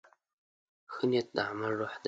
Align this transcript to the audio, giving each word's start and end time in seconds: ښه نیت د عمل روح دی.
ښه 0.93 1.03
نیت 1.09 1.27
د 1.35 1.37
عمل 1.49 1.71
روح 1.79 1.93
دی. 1.97 1.99